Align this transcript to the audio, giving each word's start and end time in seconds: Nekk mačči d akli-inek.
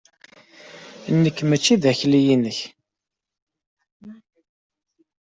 Nekk 1.21 1.37
mačči 1.49 1.75
d 1.81 1.83
akli-inek. 1.91 2.59